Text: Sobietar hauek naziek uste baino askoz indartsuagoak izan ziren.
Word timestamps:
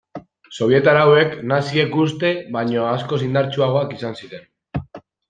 Sobietar 0.59 0.99
hauek 1.01 1.35
naziek 1.51 1.93
uste 2.03 2.31
baino 2.55 2.87
askoz 2.93 3.21
indartsuagoak 3.29 3.95
izan 3.99 4.19
ziren. 4.23 4.49